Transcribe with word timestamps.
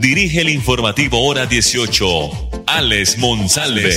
dirige 0.00 0.42
el 0.42 0.48
informativo 0.48 1.26
Hora 1.26 1.46
18, 1.46 2.06
Alex 2.66 3.18
Monsalve. 3.18 3.90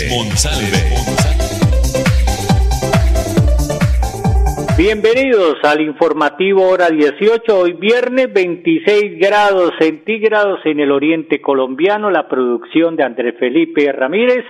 Bienvenidos 4.77 5.57
al 5.63 5.81
informativo 5.81 6.67
Hora 6.67 6.89
18, 6.89 7.59
hoy 7.59 7.73
viernes 7.73 8.33
26 8.33 9.19
grados 9.19 9.73
centígrados 9.79 10.59
en 10.65 10.79
el 10.79 10.91
oriente 10.91 11.39
colombiano, 11.39 12.09
la 12.09 12.27
producción 12.27 12.95
de 12.95 13.03
Andrés 13.03 13.35
Felipe 13.37 13.91
Ramírez, 13.91 14.43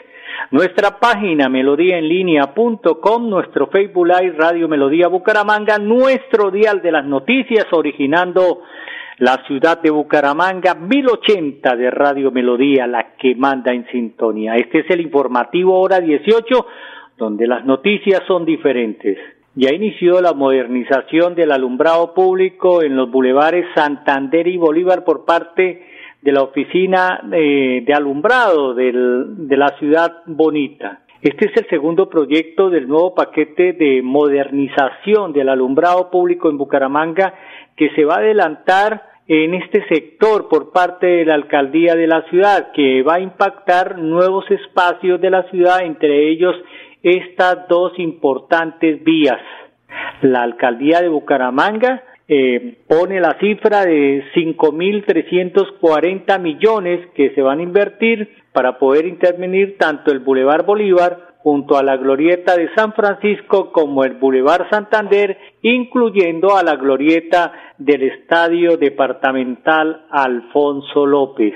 nuestra 0.52 1.00
página 1.00 1.50
melodíaenlínea.com, 1.50 3.30
nuestro 3.30 3.68
Facebook 3.68 4.08
Live 4.08 4.36
Radio 4.38 4.70
Melodía 4.70 5.08
Bucaramanga, 5.08 5.78
nuestro 5.80 6.50
dial 6.50 6.82
de 6.82 6.92
las 6.94 7.06
noticias 7.06 7.66
originando 7.72 8.62
la 9.22 9.44
ciudad 9.46 9.80
de 9.80 9.92
Bucaramanga, 9.92 10.74
1080 10.74 11.76
de 11.76 11.92
Radio 11.92 12.32
Melodía, 12.32 12.88
la 12.88 13.14
que 13.20 13.36
manda 13.36 13.72
en 13.72 13.86
sintonía. 13.92 14.56
Este 14.56 14.80
es 14.80 14.90
el 14.90 15.00
informativo 15.00 15.80
hora 15.80 16.00
18, 16.00 16.66
donde 17.20 17.46
las 17.46 17.64
noticias 17.64 18.24
son 18.26 18.46
diferentes. 18.46 19.20
Ya 19.54 19.72
inició 19.72 20.22
la 20.22 20.34
modernización 20.34 21.36
del 21.36 21.52
alumbrado 21.52 22.16
público 22.16 22.82
en 22.82 22.96
los 22.96 23.12
bulevares 23.12 23.68
Santander 23.76 24.48
y 24.48 24.58
Bolívar 24.58 25.04
por 25.04 25.24
parte 25.24 25.86
de 26.20 26.32
la 26.32 26.42
oficina 26.42 27.22
eh, 27.32 27.84
de 27.86 27.94
alumbrado 27.94 28.74
de 28.74 29.56
la 29.56 29.68
ciudad 29.78 30.24
bonita. 30.26 31.02
Este 31.22 31.46
es 31.46 31.58
el 31.58 31.70
segundo 31.70 32.10
proyecto 32.10 32.72
del 32.72 32.88
nuevo 32.88 33.14
paquete 33.14 33.74
de 33.74 34.02
modernización 34.02 35.32
del 35.32 35.50
alumbrado 35.50 36.10
público 36.10 36.50
en 36.50 36.58
Bucaramanga 36.58 37.36
que 37.76 37.92
se 37.92 38.04
va 38.04 38.16
a 38.16 38.20
adelantar 38.20 39.11
en 39.28 39.54
este 39.54 39.86
sector 39.88 40.50
por 40.50 40.72
parte 40.72 41.08
de 41.08 41.26
la 41.26 41.36
alcaldía 41.36 41.96
de 41.96 42.08
la 42.08 42.24
ciudad, 42.30 42.72
que 42.74 43.04
va 43.04 43.16
a 43.16 43.20
impactar 43.20 43.98
nuevos 43.98 44.50
espacios 44.50 45.20
de 45.22 45.30
la 45.30 45.44
ciudad, 45.50 45.84
entre 45.84 46.30
ellos 46.30 46.56
estas 47.04 47.68
dos 47.68 47.92
importantes 47.98 49.04
vías. 49.04 49.42
La 50.22 50.44
alcaldía 50.44 51.02
de 51.02 51.10
Bucaramanga 51.10 52.04
eh, 52.28 52.78
pone 52.88 53.20
la 53.20 53.38
cifra 53.40 53.86
de 53.86 54.24
5.340 54.34 56.40
millones 56.40 57.06
que 57.16 57.32
se 57.32 57.42
van 57.42 57.60
a 57.60 57.64
invertir 57.64 58.30
para 58.54 58.80
poder 58.80 59.06
intervenir 59.06 59.78
tanto 59.78 60.12
el 60.12 60.20
Boulevard 60.20 60.66
Bolívar 60.66 61.31
junto 61.44 61.78
a 61.78 61.84
la 61.84 61.98
glorieta 61.98 62.56
de 62.56 62.70
San 62.76 62.94
Francisco 62.94 63.72
como 63.72 64.04
el 64.04 64.14
Boulevard 64.14 64.70
Santander, 64.70 65.38
incluyendo 65.62 66.56
a 66.56 66.64
la 66.64 66.76
glorieta 66.76 67.52
del 67.78 68.04
Estadio 68.04 68.78
Departamental 68.78 70.06
Alfonso 70.12 71.06
López. 71.06 71.54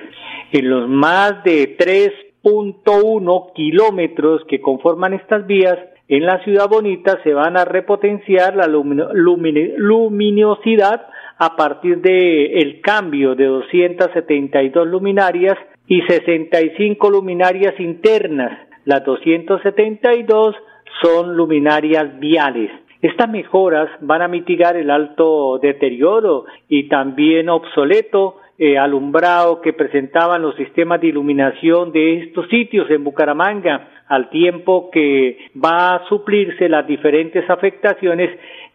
En 0.51 0.69
los 0.69 0.89
más 0.89 1.43
de 1.43 1.77
3.1 1.77 3.53
kilómetros 3.53 4.41
que 4.47 4.59
conforman 4.59 5.13
estas 5.13 5.45
vías, 5.45 5.77
en 6.07 6.25
la 6.25 6.43
ciudad 6.43 6.67
bonita 6.67 7.19
se 7.23 7.33
van 7.33 7.57
a 7.57 7.65
repotenciar 7.65 8.55
la 8.55 8.67
luminosidad 8.67 11.07
a 11.37 11.55
partir 11.55 12.01
de 12.01 12.61
el 12.61 12.81
cambio 12.81 13.35
de 13.35 13.45
272 13.45 14.87
luminarias 14.87 15.57
y 15.87 16.01
65 16.01 17.09
luminarias 17.09 17.79
internas 17.79 18.64
las 18.85 19.03
272 19.03 20.55
son 21.01 21.35
luminarias 21.35 22.19
viales. 22.19 22.71
Estas 23.01 23.29
mejoras 23.29 23.89
van 24.01 24.21
a 24.21 24.27
mitigar 24.27 24.77
el 24.77 24.89
alto 24.89 25.59
deterioro 25.61 26.45
y 26.69 26.87
también 26.87 27.49
obsoleto 27.49 28.37
eh, 28.57 28.77
alumbrado 28.77 29.59
que 29.61 29.73
presentaban 29.73 30.41
los 30.41 30.55
sistemas 30.55 31.01
de 31.01 31.07
iluminación 31.07 31.91
de 31.91 32.23
estos 32.23 32.47
sitios 32.47 32.89
en 32.89 33.03
Bucaramanga, 33.03 33.89
al 34.07 34.29
tiempo 34.29 34.89
que 34.91 35.49
va 35.61 35.95
a 35.95 36.07
suplirse 36.07 36.69
las 36.69 36.87
diferentes 36.87 37.49
afectaciones 37.49 38.29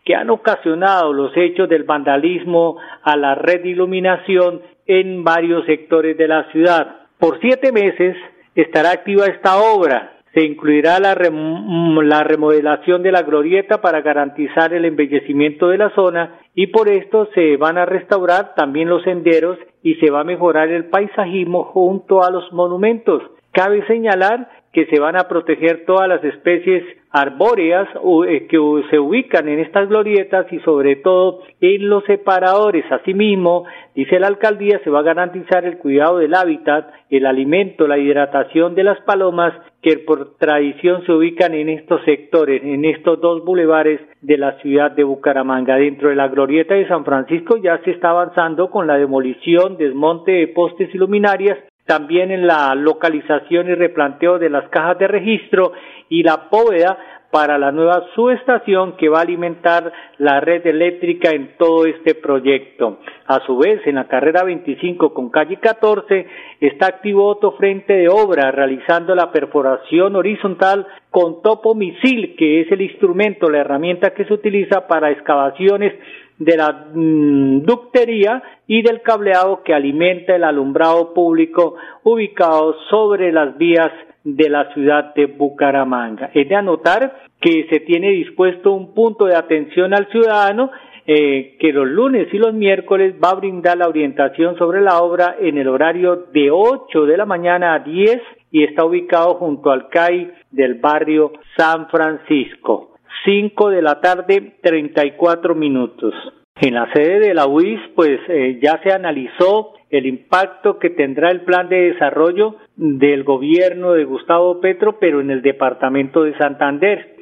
que 0.04 0.14
han 0.14 0.28
ocasionado 0.28 1.12
los 1.12 1.34
hechos 1.36 1.68
del 1.68 1.84
vandalismo 1.84 2.76
a 3.02 3.16
la 3.16 3.34
red 3.34 3.62
de 3.62 3.70
iluminación 3.70 4.60
en 4.86 5.24
varios 5.24 5.64
sectores 5.66 6.16
de 6.18 6.28
la 6.28 6.50
ciudad. 6.50 7.06
Por 7.18 7.40
siete 7.40 7.72
meses, 7.72 8.16
estará 8.62 8.92
activa 8.92 9.26
esta 9.26 9.58
obra. 9.58 10.16
Se 10.34 10.44
incluirá 10.44 11.00
la, 11.00 11.14
la, 11.14 12.22
remodelación 12.22 13.02
de 13.02 13.10
la 13.10 13.22
glorieta 13.22 13.80
para 13.80 14.00
garantizar 14.00 14.72
el 14.72 14.84
embellecimiento 14.84 15.68
de 15.68 15.78
la 15.78 15.90
zona 15.90 16.38
y 16.54 16.68
por 16.68 16.88
esto 16.88 17.28
se 17.34 17.56
van 17.56 17.78
a 17.78 17.84
restaurar 17.84 18.54
también 18.54 18.88
los 18.88 19.02
senderos 19.02 19.58
y 19.82 19.96
se 19.96 20.10
va 20.10 20.20
a 20.20 20.24
mejorar 20.24 20.68
el 20.68 20.84
paisajismo 20.84 21.64
junto 21.64 22.22
a 22.22 22.30
los 22.30 22.52
monumentos. 22.52 23.22
Cabe 23.52 23.84
señalar 23.86 24.48
que 24.72 24.86
se 24.86 25.00
van 25.00 25.16
a 25.16 25.26
proteger 25.26 25.84
todas 25.84 26.08
las 26.08 26.22
especies 26.22 26.84
arbóreas 27.10 27.88
eh, 28.28 28.46
que 28.48 28.58
se 28.88 29.00
ubican 29.00 29.48
en 29.48 29.58
estas 29.58 29.88
glorietas 29.88 30.46
y 30.52 30.60
sobre 30.60 30.94
todo 30.96 31.40
en 31.60 31.88
los 31.88 32.04
separadores. 32.04 32.84
Asimismo, 32.92 33.64
dice 33.96 34.20
la 34.20 34.28
alcaldía, 34.28 34.80
se 34.84 34.90
va 34.90 35.00
a 35.00 35.02
garantizar 35.02 35.64
el 35.64 35.78
cuidado 35.78 36.18
del 36.18 36.34
hábitat, 36.34 36.88
el 37.10 37.26
alimento, 37.26 37.88
la 37.88 37.98
hidratación 37.98 38.76
de 38.76 38.84
las 38.84 39.00
palomas 39.00 39.52
que 39.82 39.98
por 39.98 40.36
tradición 40.36 41.04
se 41.04 41.12
ubican 41.12 41.54
en 41.54 41.70
estos 41.70 42.04
sectores, 42.04 42.62
en 42.62 42.84
estos 42.84 43.20
dos 43.20 43.44
bulevares 43.44 44.00
de 44.20 44.38
la 44.38 44.52
ciudad 44.60 44.92
de 44.92 45.02
Bucaramanga. 45.02 45.74
Dentro 45.74 46.10
de 46.10 46.14
la 46.14 46.28
glorieta 46.28 46.74
de 46.74 46.86
San 46.86 47.04
Francisco 47.04 47.56
ya 47.56 47.78
se 47.82 47.90
está 47.90 48.10
avanzando 48.10 48.70
con 48.70 48.86
la 48.86 48.96
demolición, 48.96 49.76
desmonte 49.78 50.30
de 50.30 50.48
postes 50.48 50.94
y 50.94 50.98
luminarias 50.98 51.58
también 51.90 52.30
en 52.30 52.46
la 52.46 52.72
localización 52.76 53.68
y 53.68 53.74
replanteo 53.74 54.38
de 54.38 54.48
las 54.48 54.68
cajas 54.68 54.96
de 55.00 55.08
registro 55.08 55.72
y 56.08 56.22
la 56.22 56.46
bóveda 56.48 56.96
para 57.32 57.58
la 57.58 57.72
nueva 57.72 58.04
subestación 58.14 58.96
que 58.96 59.08
va 59.08 59.18
a 59.18 59.22
alimentar 59.22 59.92
la 60.18 60.38
red 60.38 60.64
eléctrica 60.68 61.30
en 61.30 61.56
todo 61.58 61.86
este 61.86 62.14
proyecto. 62.14 63.00
A 63.26 63.40
su 63.44 63.58
vez, 63.58 63.84
en 63.86 63.96
la 63.96 64.06
carrera 64.06 64.44
25 64.44 65.12
con 65.12 65.30
calle 65.30 65.56
14 65.56 66.26
está 66.60 66.86
activo 66.86 67.26
otro 67.26 67.56
frente 67.56 67.94
de 67.94 68.08
obra 68.08 68.52
realizando 68.52 69.16
la 69.16 69.32
perforación 69.32 70.14
horizontal 70.14 70.86
con 71.10 71.42
topo 71.42 71.74
misil, 71.74 72.36
que 72.38 72.60
es 72.60 72.70
el 72.70 72.82
instrumento, 72.82 73.50
la 73.50 73.58
herramienta 73.58 74.14
que 74.14 74.26
se 74.26 74.32
utiliza 74.34 74.86
para 74.86 75.10
excavaciones 75.10 75.94
de 76.40 76.56
la 76.56 76.86
mm, 76.92 77.60
ductería 77.62 78.42
y 78.66 78.82
del 78.82 79.02
cableado 79.02 79.62
que 79.62 79.74
alimenta 79.74 80.34
el 80.34 80.42
alumbrado 80.42 81.14
público 81.14 81.76
ubicado 82.02 82.74
sobre 82.88 83.30
las 83.30 83.56
vías 83.58 83.92
de 84.24 84.48
la 84.48 84.72
ciudad 84.72 85.14
de 85.14 85.26
Bucaramanga. 85.26 86.30
Es 86.34 86.48
de 86.48 86.56
anotar 86.56 87.24
que 87.40 87.66
se 87.70 87.80
tiene 87.80 88.10
dispuesto 88.10 88.72
un 88.72 88.94
punto 88.94 89.26
de 89.26 89.36
atención 89.36 89.94
al 89.94 90.08
ciudadano 90.08 90.70
eh, 91.06 91.56
que 91.58 91.72
los 91.72 91.86
lunes 91.86 92.28
y 92.32 92.38
los 92.38 92.54
miércoles 92.54 93.14
va 93.22 93.30
a 93.30 93.34
brindar 93.34 93.76
la 93.76 93.88
orientación 93.88 94.56
sobre 94.56 94.80
la 94.80 95.00
obra 95.00 95.36
en 95.40 95.58
el 95.58 95.68
horario 95.68 96.26
de 96.32 96.50
8 96.50 97.04
de 97.04 97.16
la 97.16 97.26
mañana 97.26 97.74
a 97.74 97.80
10 97.80 98.20
y 98.50 98.64
está 98.64 98.84
ubicado 98.84 99.34
junto 99.34 99.70
al 99.70 99.88
CAI 99.88 100.32
del 100.50 100.74
barrio 100.74 101.32
San 101.56 101.88
Francisco. 101.88 102.90
5 103.24 103.70
de 103.70 103.82
la 103.82 104.00
tarde, 104.00 104.54
34 104.62 105.54
minutos. 105.54 106.14
En 106.60 106.74
la 106.74 106.92
sede 106.92 107.20
de 107.20 107.34
la 107.34 107.46
UIS, 107.46 107.80
pues 107.94 108.20
eh, 108.28 108.58
ya 108.62 108.80
se 108.82 108.92
analizó 108.92 109.74
el 109.90 110.06
impacto 110.06 110.78
que 110.78 110.90
tendrá 110.90 111.30
el 111.30 111.42
plan 111.42 111.68
de 111.68 111.92
desarrollo 111.92 112.56
del 112.76 113.24
gobierno 113.24 113.92
de 113.92 114.04
Gustavo 114.04 114.60
Petro, 114.60 114.98
pero 114.98 115.20
en 115.20 115.30
el 115.30 115.42
departamento 115.42 116.22
de 116.22 116.36
Santander. 116.38 117.16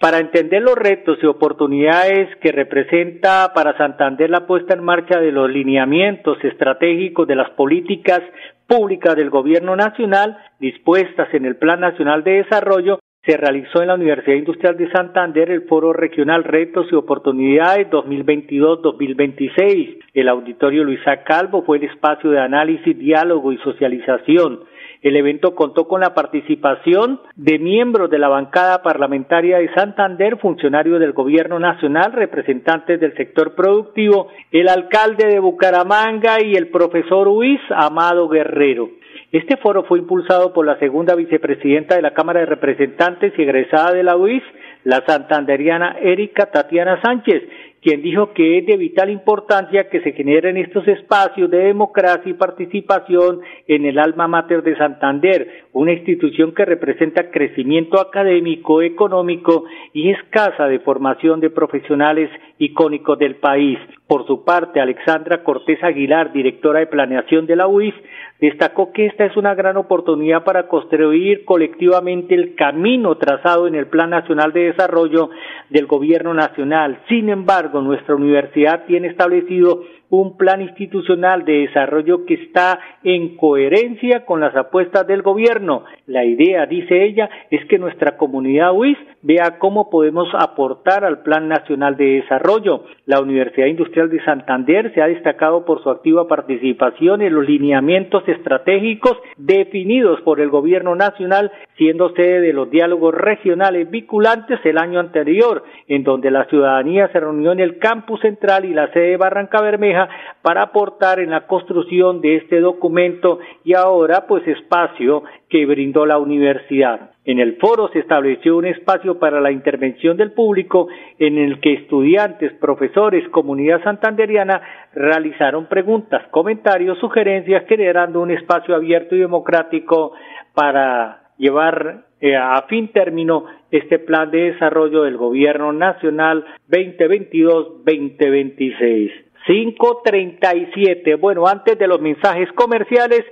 Para 0.00 0.18
entender 0.18 0.62
los 0.62 0.74
retos 0.74 1.18
y 1.22 1.26
oportunidades 1.26 2.28
que 2.40 2.52
representa 2.52 3.52
para 3.54 3.76
Santander 3.76 4.28
la 4.28 4.46
puesta 4.46 4.74
en 4.74 4.84
marcha 4.84 5.18
de 5.18 5.32
los 5.32 5.50
lineamientos 5.50 6.38
estratégicos 6.42 7.26
de 7.26 7.36
las 7.36 7.50
políticas 7.50 8.20
públicas 8.66 9.14
del 9.16 9.30
gobierno 9.30 9.76
nacional 9.76 10.38
dispuestas 10.58 11.32
en 11.32 11.44
el 11.44 11.56
Plan 11.56 11.80
Nacional 11.80 12.24
de 12.24 12.42
Desarrollo, 12.42 12.98
se 13.26 13.36
realizó 13.36 13.80
en 13.80 13.88
la 13.88 13.94
Universidad 13.94 14.36
Industrial 14.36 14.76
de 14.76 14.90
Santander 14.90 15.50
el 15.50 15.62
Foro 15.62 15.94
Regional 15.94 16.44
Retos 16.44 16.86
y 16.92 16.94
Oportunidades 16.94 17.88
2022-2026. 17.90 19.98
El 20.12 20.28
auditorio 20.28 20.84
Luisa 20.84 21.22
Calvo 21.24 21.64
fue 21.64 21.78
el 21.78 21.84
espacio 21.84 22.30
de 22.30 22.40
análisis, 22.40 22.98
diálogo 22.98 23.52
y 23.52 23.58
socialización. 23.58 24.60
El 25.00 25.16
evento 25.16 25.54
contó 25.54 25.86
con 25.86 26.00
la 26.00 26.14
participación 26.14 27.20
de 27.36 27.58
miembros 27.58 28.10
de 28.10 28.18
la 28.18 28.28
bancada 28.28 28.82
parlamentaria 28.82 29.58
de 29.58 29.72
Santander, 29.74 30.38
funcionarios 30.38 31.00
del 31.00 31.12
gobierno 31.12 31.58
nacional, 31.58 32.12
representantes 32.12 33.00
del 33.00 33.14
sector 33.14 33.54
productivo, 33.54 34.28
el 34.50 34.68
alcalde 34.68 35.28
de 35.28 35.40
Bucaramanga 35.40 36.42
y 36.42 36.54
el 36.54 36.68
profesor 36.68 37.26
Luis 37.26 37.60
Amado 37.70 38.28
Guerrero. 38.28 38.90
Este 39.34 39.56
foro 39.56 39.82
fue 39.82 39.98
impulsado 39.98 40.52
por 40.52 40.64
la 40.64 40.78
segunda 40.78 41.16
vicepresidenta 41.16 41.96
de 41.96 42.02
la 42.02 42.14
Cámara 42.14 42.38
de 42.38 42.46
Representantes 42.46 43.32
y 43.36 43.42
egresada 43.42 43.92
de 43.92 44.04
la 44.04 44.16
UIS, 44.16 44.44
la 44.84 45.04
santanderiana 45.04 45.96
Erika 46.00 46.52
Tatiana 46.52 47.02
Sánchez, 47.02 47.42
quien 47.84 48.00
dijo 48.00 48.32
que 48.32 48.56
es 48.58 48.66
de 48.66 48.78
vital 48.78 49.10
importancia 49.10 49.90
que 49.90 50.00
se 50.00 50.12
generen 50.12 50.56
estos 50.56 50.88
espacios 50.88 51.50
de 51.50 51.58
democracia 51.58 52.30
y 52.30 52.32
participación 52.32 53.42
en 53.68 53.84
el 53.84 53.98
alma 53.98 54.26
mater 54.26 54.62
de 54.62 54.74
Santander, 54.78 55.66
una 55.74 55.92
institución 55.92 56.54
que 56.54 56.64
representa 56.64 57.30
crecimiento 57.30 58.00
académico, 58.00 58.80
económico 58.80 59.64
y 59.92 60.08
escasa 60.08 60.64
de 60.66 60.78
formación 60.78 61.40
de 61.40 61.50
profesionales 61.50 62.30
icónicos 62.56 63.18
del 63.18 63.36
país. 63.36 63.78
Por 64.06 64.26
su 64.26 64.44
parte, 64.44 64.80
Alexandra 64.80 65.42
Cortés 65.42 65.82
Aguilar, 65.84 66.32
directora 66.32 66.80
de 66.80 66.86
planeación 66.86 67.46
de 67.46 67.56
la 67.56 67.66
UIS, 67.66 67.94
destacó 68.40 68.92
que 68.92 69.06
esta 69.06 69.24
es 69.24 69.36
una 69.36 69.54
gran 69.54 69.76
oportunidad 69.76 70.44
para 70.44 70.68
construir 70.68 71.44
colectivamente 71.44 72.34
el 72.34 72.54
camino 72.54 73.16
trazado 73.16 73.66
en 73.66 73.74
el 73.74 73.86
Plan 73.86 74.10
Nacional 74.10 74.52
de 74.52 74.72
Desarrollo 74.72 75.30
del 75.70 75.86
Gobierno 75.86 76.34
Nacional. 76.34 77.00
Sin 77.08 77.28
embargo, 77.28 77.73
nuestra 77.82 78.14
universidad 78.14 78.84
tiene 78.86 79.08
establecido 79.08 79.82
un 80.10 80.36
plan 80.36 80.60
institucional 80.60 81.44
de 81.44 81.66
desarrollo 81.66 82.24
que 82.26 82.34
está 82.34 82.78
en 83.02 83.36
coherencia 83.36 84.24
con 84.24 84.40
las 84.40 84.54
apuestas 84.54 85.06
del 85.06 85.22
gobierno. 85.22 85.84
La 86.06 86.24
idea, 86.24 86.66
dice 86.66 87.04
ella, 87.04 87.28
es 87.50 87.64
que 87.66 87.78
nuestra 87.78 88.16
comunidad 88.16 88.72
UIS 88.74 88.98
vea 89.22 89.58
cómo 89.58 89.90
podemos 89.90 90.28
aportar 90.38 91.04
al 91.04 91.22
Plan 91.22 91.48
Nacional 91.48 91.96
de 91.96 92.20
Desarrollo. 92.20 92.84
La 93.06 93.20
Universidad 93.20 93.66
Industrial 93.66 94.10
de 94.10 94.22
Santander 94.24 94.92
se 94.94 95.02
ha 95.02 95.06
destacado 95.06 95.64
por 95.64 95.82
su 95.82 95.90
activa 95.90 96.28
participación 96.28 97.22
en 97.22 97.34
los 97.34 97.46
lineamientos 97.46 98.26
estratégicos 98.28 99.16
definidos 99.36 100.20
por 100.20 100.40
el 100.40 100.50
gobierno 100.50 100.94
nacional, 100.94 101.50
siendo 101.76 102.10
sede 102.14 102.40
de 102.40 102.52
los 102.52 102.70
diálogos 102.70 103.14
regionales 103.14 103.90
vinculantes 103.90 104.60
el 104.64 104.78
año 104.78 105.00
anterior, 105.00 105.64
en 105.88 106.04
donde 106.04 106.30
la 106.30 106.44
ciudadanía 106.46 107.08
se 107.08 107.20
reunió 107.20 107.52
en 107.52 107.60
el 107.60 107.78
campus 107.78 108.20
central 108.20 108.64
y 108.64 108.74
la 108.74 108.92
sede 108.92 109.10
de 109.10 109.16
Barranca 109.16 109.60
Bermeja 109.60 109.93
para 110.42 110.62
aportar 110.62 111.20
en 111.20 111.30
la 111.30 111.46
construcción 111.46 112.20
de 112.20 112.36
este 112.36 112.60
documento 112.60 113.38
y 113.64 113.74
ahora 113.74 114.26
pues 114.26 114.46
espacio 114.46 115.24
que 115.48 115.66
brindó 115.66 116.06
la 116.06 116.18
universidad. 116.18 117.10
En 117.26 117.38
el 117.38 117.56
foro 117.56 117.88
se 117.88 118.00
estableció 118.00 118.56
un 118.56 118.66
espacio 118.66 119.18
para 119.18 119.40
la 119.40 119.50
intervención 119.50 120.16
del 120.16 120.32
público 120.32 120.88
en 121.18 121.38
el 121.38 121.58
que 121.60 121.72
estudiantes, 121.72 122.52
profesores, 122.60 123.26
comunidad 123.30 123.82
santanderiana 123.82 124.60
realizaron 124.94 125.66
preguntas, 125.66 126.22
comentarios, 126.30 126.98
sugerencias, 126.98 127.64
generando 127.66 128.20
un 128.20 128.30
espacio 128.30 128.74
abierto 128.74 129.16
y 129.16 129.20
democrático 129.20 130.12
para 130.54 131.22
llevar 131.38 132.04
eh, 132.20 132.36
a 132.36 132.60
fin 132.68 132.88
término 132.88 133.46
este 133.70 133.98
plan 133.98 134.30
de 134.30 134.52
desarrollo 134.52 135.02
del 135.02 135.16
Gobierno 135.16 135.72
Nacional 135.72 136.44
2022-2026. 136.70 139.23
537. 139.46 141.16
Bueno, 141.16 141.46
antes 141.46 141.78
de 141.78 141.86
los 141.86 142.00
mensajes 142.00 142.50
comerciales, 142.52 143.24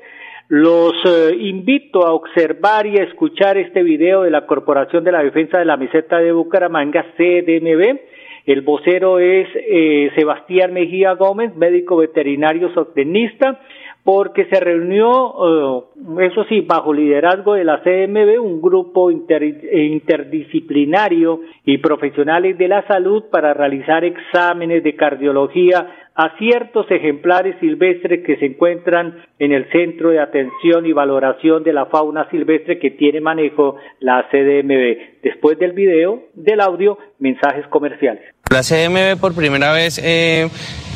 los 0.48 0.92
eh, 1.06 1.34
invito 1.38 2.06
a 2.06 2.12
observar 2.12 2.86
y 2.86 2.98
a 2.98 3.04
escuchar 3.04 3.56
este 3.56 3.82
video 3.82 4.22
de 4.22 4.30
la 4.30 4.46
Corporación 4.46 5.04
de 5.04 5.12
la 5.12 5.22
Defensa 5.22 5.58
de 5.58 5.64
la 5.64 5.76
Meseta 5.76 6.18
de 6.18 6.32
Bucaramanga, 6.32 7.04
CDMB. 7.16 8.00
El 8.44 8.62
vocero 8.62 9.18
es 9.18 9.48
eh, 9.54 10.10
Sebastián 10.16 10.72
Mejía 10.72 11.14
Gómez, 11.14 11.54
médico 11.54 11.96
veterinario 11.96 12.70
zootecnista 12.74 13.60
porque 14.04 14.46
se 14.46 14.58
reunió, 14.58 15.34
eh, 15.46 15.82
eso 16.26 16.42
sí, 16.48 16.60
bajo 16.60 16.92
liderazgo 16.92 17.54
de 17.54 17.62
la 17.64 17.82
CMB, 17.82 18.40
un 18.40 18.60
grupo 18.60 19.12
interdisciplinario 19.12 21.40
y 21.64 21.78
profesionales 21.78 22.58
de 22.58 22.68
la 22.68 22.84
salud 22.88 23.22
para 23.30 23.54
realizar 23.54 24.04
exámenes 24.04 24.82
de 24.82 24.96
cardiología 24.96 25.86
a 26.14 26.36
ciertos 26.36 26.90
ejemplares 26.90 27.56
silvestres 27.60 28.24
que 28.24 28.36
se 28.36 28.46
encuentran 28.46 29.24
en 29.38 29.52
el 29.52 29.70
Centro 29.70 30.10
de 30.10 30.20
Atención 30.20 30.84
y 30.84 30.92
Valoración 30.92 31.62
de 31.64 31.72
la 31.72 31.86
Fauna 31.86 32.28
Silvestre 32.30 32.78
que 32.78 32.90
tiene 32.90 33.20
manejo 33.20 33.76
la 34.00 34.26
CDMB. 34.30 35.22
Después 35.22 35.58
del 35.58 35.72
video, 35.72 36.24
del 36.34 36.60
audio, 36.60 36.98
mensajes 37.18 37.66
comerciales. 37.68 38.22
La 38.50 38.62
CDMB 38.62 39.18
por 39.18 39.34
primera 39.34 39.72
vez 39.72 39.98
eh, 40.04 40.48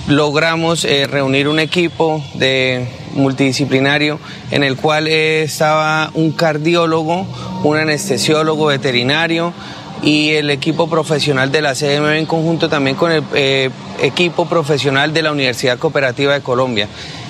logramos 0.08 0.84
eh, 0.84 1.06
reunir 1.06 1.48
un 1.48 1.58
equipo 1.58 2.20
de 2.34 2.86
multidisciplinario 3.14 4.18
en 4.50 4.62
el 4.62 4.76
cual 4.76 5.08
eh, 5.08 5.42
estaba 5.42 6.10
un 6.14 6.32
cardiólogo, 6.32 7.26
un 7.64 7.76
anestesiólogo 7.76 8.66
veterinario 8.66 9.54
y 10.02 10.32
el 10.32 10.50
equipo 10.50 10.88
profesional 10.88 11.50
de 11.50 11.62
la 11.62 11.74
CMB 11.74 12.16
en 12.16 12.26
conjunto 12.26 12.68
también 12.68 12.96
con 12.96 13.12
el 13.12 13.22
eh, 13.34 13.70
equipo 14.02 14.46
profesional 14.46 15.12
de 15.12 15.22
la 15.22 15.32
Universidad 15.32 15.78
Cooperativa 15.78 16.34
de 16.34 16.40
Colombia. 16.42 16.88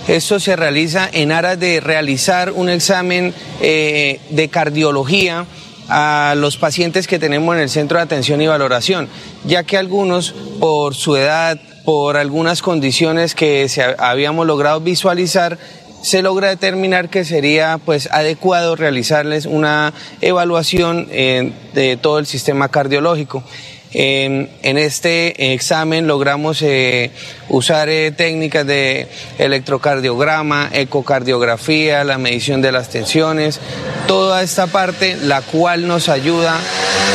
Esto 0.08 0.38
se 0.38 0.54
realiza 0.56 1.08
en 1.12 1.32
aras 1.32 1.58
de 1.58 1.80
realizar 1.80 2.52
un 2.52 2.68
examen 2.68 3.34
de 3.60 4.48
cardiología 4.52 5.46
a 5.88 6.34
los 6.36 6.56
pacientes 6.56 7.06
que 7.06 7.18
tenemos 7.18 7.54
en 7.54 7.62
el 7.62 7.70
centro 7.70 7.98
de 7.98 8.04
atención 8.04 8.40
y 8.40 8.46
valoración, 8.46 9.08
ya 9.44 9.64
que 9.64 9.76
algunos 9.76 10.34
por 10.58 10.94
su 10.94 11.16
edad, 11.16 11.58
por 11.84 12.16
algunas 12.16 12.62
condiciones 12.62 13.34
que 13.34 13.68
se 13.68 13.82
habíamos 13.98 14.46
logrado 14.46 14.80
visualizar, 14.80 15.58
se 16.02 16.22
logra 16.22 16.48
determinar 16.48 17.08
que 17.08 17.24
sería 17.24 17.78
pues 17.84 18.08
adecuado 18.12 18.76
realizarles 18.76 19.46
una 19.46 19.92
evaluación 20.20 21.08
eh, 21.10 21.52
de 21.74 21.96
todo 21.96 22.18
el 22.18 22.26
sistema 22.26 22.68
cardiológico. 22.68 23.42
En, 23.92 24.48
este 24.62 25.54
examen 25.54 26.06
logramos 26.06 26.60
eh, 26.60 27.10
usar 27.48 27.88
eh, 27.88 28.10
técnicas 28.10 28.66
de 28.66 29.08
electrocardiograma, 29.38 30.68
ecocardiografía, 30.72 32.04
la 32.04 32.18
medición 32.18 32.60
de 32.60 32.72
las 32.72 32.90
tensiones, 32.90 33.60
toda 34.06 34.42
esta 34.42 34.66
parte 34.66 35.16
la 35.22 35.40
cual 35.40 35.86
nos 35.86 36.08
ayuda 36.08 36.58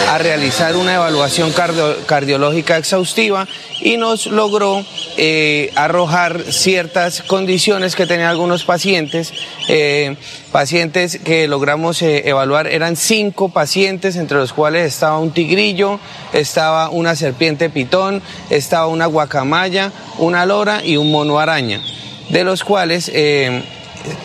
a 0.09 0.17
realizar 0.17 0.75
una 0.75 0.95
evaluación 0.95 1.53
cardiológica 2.05 2.77
exhaustiva 2.77 3.47
y 3.81 3.97
nos 3.97 4.27
logró 4.27 4.83
eh, 5.17 5.71
arrojar 5.75 6.41
ciertas 6.51 7.21
condiciones 7.21 7.95
que 7.95 8.07
tenían 8.07 8.29
algunos 8.29 8.63
pacientes. 8.63 9.33
Pacientes 10.51 11.19
que 11.23 11.47
logramos 11.47 12.01
evaluar 12.01 12.67
eran 12.67 12.97
cinco 12.97 13.49
pacientes, 13.49 14.17
entre 14.17 14.37
los 14.37 14.51
cuales 14.51 14.85
estaba 14.85 15.17
un 15.17 15.31
tigrillo, 15.31 15.97
estaba 16.33 16.70
una 16.91 17.15
serpiente 17.15 17.69
pitón, 17.69 18.21
estaba 18.49 18.87
una 18.87 19.05
guacamaya, 19.05 19.91
una 20.17 20.45
lora 20.45 20.83
y 20.83 20.97
un 20.97 21.11
mono 21.11 21.39
araña, 21.39 21.81
de 22.29 22.43
los 22.43 22.63
cuales 22.63 23.11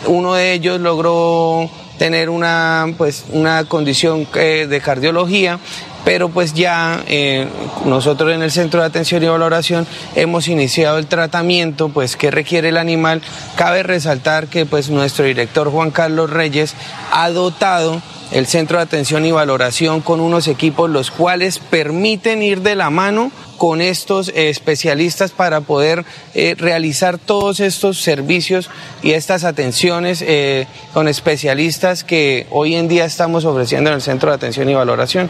uno 0.05 0.33
de 0.33 0.53
ellos 0.53 0.79
logró 0.79 1.69
tener 1.97 2.29
una, 2.29 2.93
pues, 2.97 3.25
una 3.31 3.65
condición 3.65 4.27
eh, 4.35 4.67
de 4.69 4.81
cardiología, 4.81 5.59
pero 6.05 6.29
pues 6.29 6.53
ya 6.53 7.03
eh, 7.07 7.47
nosotros 7.85 8.31
en 8.31 8.41
el 8.41 8.51
Centro 8.51 8.79
de 8.79 8.85
Atención 8.85 9.23
y 9.23 9.27
Valoración 9.27 9.85
hemos 10.15 10.47
iniciado 10.47 10.99
el 10.99 11.07
tratamiento 11.07 11.89
pues 11.89 12.15
que 12.15 12.31
requiere 12.31 12.69
el 12.69 12.77
animal. 12.77 13.21
Cabe 13.57 13.83
resaltar 13.83 14.47
que 14.47 14.65
pues 14.65 14.89
nuestro 14.89 15.25
director 15.25 15.69
Juan 15.69 15.91
Carlos 15.91 16.29
Reyes 16.29 16.75
ha 17.11 17.29
dotado 17.31 18.01
el 18.31 18.47
Centro 18.47 18.77
de 18.77 18.83
Atención 18.83 19.25
y 19.25 19.31
Valoración 19.31 20.01
con 20.01 20.19
unos 20.19 20.47
equipos 20.47 20.89
los 20.89 21.11
cuales 21.11 21.59
permiten 21.59 22.43
ir 22.43 22.61
de 22.61 22.75
la 22.75 22.89
mano 22.89 23.31
con 23.57 23.81
estos 23.81 24.29
especialistas 24.35 25.31
para 25.31 25.61
poder 25.61 26.05
eh, 26.35 26.55
realizar 26.57 27.17
todos 27.17 27.59
estos 27.59 28.01
servicios 28.01 28.69
y 29.01 29.11
estas 29.11 29.43
atenciones 29.43 30.23
eh, 30.25 30.67
con 30.93 31.07
especialistas 31.07 32.03
que 32.03 32.45
hoy 32.51 32.75
en 32.75 32.87
día 32.87 33.05
estamos 33.05 33.45
ofreciendo 33.45 33.89
en 33.89 33.95
el 33.95 34.01
Centro 34.01 34.29
de 34.29 34.35
Atención 34.35 34.69
y 34.69 34.75
Valoración. 34.75 35.29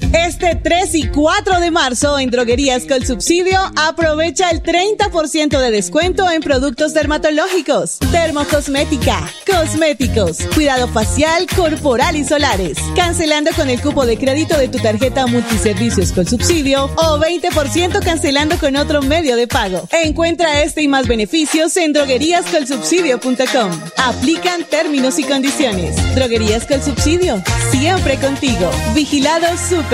Este 0.00 0.54
3 0.54 0.94
y 0.94 1.08
4 1.08 1.60
de 1.60 1.70
marzo 1.70 2.18
en 2.18 2.30
Droguerías 2.30 2.84
con 2.84 3.04
Subsidio 3.04 3.60
aprovecha 3.76 4.50
el 4.50 4.62
30% 4.62 5.58
de 5.58 5.70
descuento 5.70 6.30
en 6.30 6.40
productos 6.42 6.94
dermatológicos, 6.94 7.98
termocosmética, 8.10 9.28
cosméticos, 9.46 10.38
cuidado 10.54 10.88
facial, 10.88 11.46
corporal 11.54 12.16
y 12.16 12.24
solares. 12.24 12.78
Cancelando 12.96 13.50
con 13.56 13.70
el 13.70 13.80
cupo 13.80 14.04
de 14.04 14.18
crédito 14.18 14.56
de 14.58 14.68
tu 14.68 14.78
tarjeta 14.78 15.26
multiservicios 15.26 16.12
con 16.12 16.26
subsidio 16.26 16.90
o 16.96 17.18
20% 17.18 18.04
cancelando 18.04 18.58
con 18.58 18.76
otro 18.76 19.00
medio 19.02 19.36
de 19.36 19.46
pago. 19.46 19.88
Encuentra 19.92 20.62
este 20.62 20.82
y 20.82 20.88
más 20.88 21.06
beneficios 21.06 21.76
en 21.76 21.92
drogueríascolsubsidio.com. 21.92 23.70
Aplican 23.96 24.64
términos 24.64 25.18
y 25.18 25.24
condiciones. 25.24 25.96
Droguerías 26.14 26.66
con 26.66 26.82
Subsidio, 26.82 27.42
siempre 27.70 28.16
contigo. 28.16 28.70
Vigilado 28.94 29.46
Super 29.56 29.93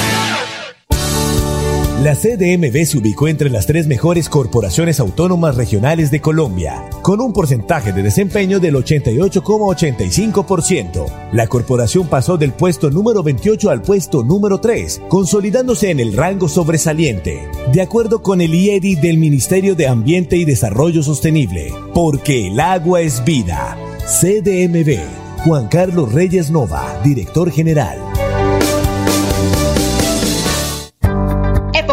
La 2.01 2.15
CDMB 2.15 2.83
se 2.83 2.97
ubicó 2.97 3.27
entre 3.27 3.51
las 3.51 3.67
tres 3.67 3.85
mejores 3.85 4.27
corporaciones 4.27 4.99
autónomas 4.99 5.55
regionales 5.55 6.09
de 6.09 6.19
Colombia, 6.19 6.89
con 7.03 7.21
un 7.21 7.31
porcentaje 7.31 7.93
de 7.93 8.01
desempeño 8.01 8.59
del 8.59 8.73
88,85%. 8.73 11.05
La 11.31 11.45
corporación 11.45 12.07
pasó 12.07 12.39
del 12.39 12.53
puesto 12.53 12.89
número 12.89 13.21
28 13.21 13.69
al 13.69 13.83
puesto 13.83 14.23
número 14.23 14.59
3, 14.59 15.03
consolidándose 15.09 15.91
en 15.91 15.99
el 15.99 16.17
rango 16.17 16.49
sobresaliente, 16.49 17.47
de 17.71 17.81
acuerdo 17.83 18.23
con 18.23 18.41
el 18.41 18.55
IEDI 18.55 18.95
del 18.95 19.19
Ministerio 19.19 19.75
de 19.75 19.87
Ambiente 19.87 20.37
y 20.37 20.45
Desarrollo 20.45 21.03
Sostenible, 21.03 21.71
porque 21.93 22.47
el 22.47 22.59
agua 22.59 23.01
es 23.01 23.23
vida. 23.23 23.77
CDMB, 24.07 24.97
Juan 25.45 25.67
Carlos 25.67 26.11
Reyes 26.11 26.49
Nova, 26.49 26.99
director 27.03 27.51
general. 27.51 28.10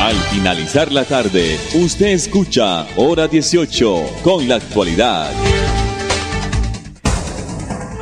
Al 0.00 0.14
finalizar 0.30 0.92
la 0.92 1.02
tarde, 1.04 1.58
usted 1.74 2.14
escucha 2.14 2.86
Hora 2.96 3.26
18 3.26 4.22
con 4.22 4.46
la 4.46 4.54
actualidad. 4.54 5.26